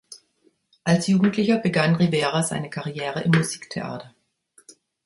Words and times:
Als 0.83 1.05
Jugendlicher 1.05 1.59
begann 1.59 1.93
Rivera 1.95 2.41
seine 2.41 2.71
Karriere 2.71 3.21
im 3.21 3.29
Musiktheater. 3.37 4.15